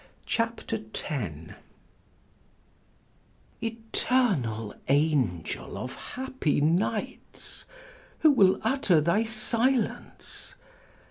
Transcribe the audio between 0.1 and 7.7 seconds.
CHAPTER X ETERNAL angel of happy nights,